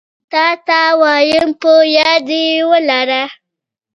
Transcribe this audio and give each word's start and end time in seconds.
تاته 0.31 0.81
وايم 1.01 1.47
په 1.61 1.73
ياد 1.95 2.27
يي 2.41 2.55
ولره 2.69 3.23